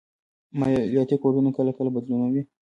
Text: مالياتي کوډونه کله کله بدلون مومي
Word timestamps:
مالياتي 0.59 1.15
کوډونه 1.21 1.49
کله 1.57 1.71
کله 1.77 1.89
بدلون 1.95 2.19
مومي 2.21 2.41